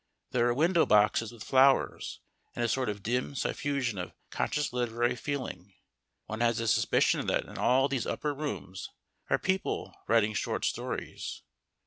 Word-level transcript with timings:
There 0.31 0.47
are 0.47 0.53
window 0.55 0.87
boxes 0.87 1.31
with 1.31 1.43
flowers, 1.43 2.21
and 2.55 2.65
a 2.65 2.67
sort 2.67 2.89
of 2.89 3.03
dim 3.03 3.35
suffusion 3.35 3.99
of 3.99 4.13
conscious 4.31 4.73
literary 4.73 5.15
feeling. 5.15 5.75
One 6.25 6.39
has 6.39 6.59
a 6.59 6.67
suspicion 6.67 7.27
that 7.27 7.45
in 7.45 7.59
all 7.59 7.87
those 7.87 8.07
upper 8.07 8.33
rooms 8.33 8.89
are 9.29 9.37
people 9.37 9.93
writing 10.07 10.33
short 10.33 10.65
stories. 10.65 11.43